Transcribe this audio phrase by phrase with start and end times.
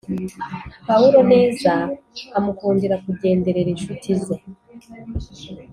[0.87, 1.71] Pawulo neza
[2.37, 4.35] amukundira kugenderera incuti ze